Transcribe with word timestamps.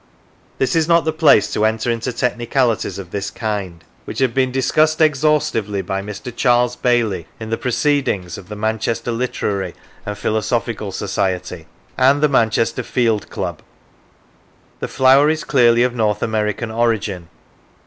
This 0.57 0.75
is 0.75 0.87
not 0.87 1.05
the 1.05 1.13
place 1.13 1.53
to 1.53 1.63
enter 1.63 1.91
into 1.91 2.11
technicalities 2.11 2.97
of 2.97 3.11
this 3.11 3.29
kind, 3.29 3.83
which 4.05 4.17
have 4.17 4.33
been 4.33 4.51
discussed 4.51 4.99
exhaustively 4.99 5.83
by 5.83 6.01
Mr. 6.01 6.35
Charles 6.35 6.75
Bailey 6.75 7.27
in 7.39 7.51
the 7.51 7.57
Proceedings 7.59 8.35
of 8.35 8.49
the 8.49 8.55
Manchester 8.55 9.11
Literary 9.11 9.75
and 10.03 10.17
Philosophical 10.17 10.91
Society 10.91 11.67
and 11.99 12.19
the 12.23 12.27
Manchester 12.29 12.81
Field 12.81 13.29
Club. 13.29 13.61
The 14.79 14.87
flower 14.87 15.29
is 15.29 15.43
clearly 15.43 15.83
of 15.83 15.93
North 15.93 16.23
American 16.23 16.71
origin. 16.71 17.29